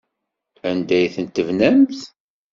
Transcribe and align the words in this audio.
Anda 0.69 0.93
ay 0.97 1.05
tent-tebnamt? 1.15 1.99